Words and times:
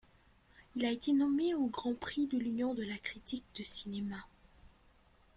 Il 0.75 0.83
a 0.83 0.89
été 0.89 1.13
nommé 1.13 1.53
au 1.53 1.67
Grand 1.67 1.93
Prix 1.93 2.25
de 2.25 2.39
l'Union 2.39 2.73
de 2.73 2.81
la 2.81 2.97
critique 2.97 3.45
de 3.55 3.61
cinéma. 3.61 4.25